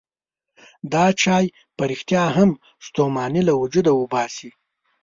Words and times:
دا 0.91 1.05
چای 1.21 1.45
په 1.75 1.83
رښتیا 1.91 2.23
هم 2.37 2.49
ستوماني 2.85 3.41
له 3.47 3.53
وجوده 3.61 3.91
وباسي. 3.95 4.49